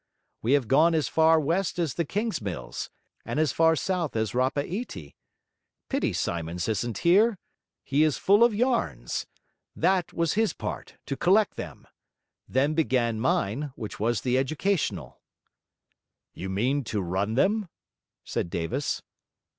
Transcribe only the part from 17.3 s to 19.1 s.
them?' said Davis.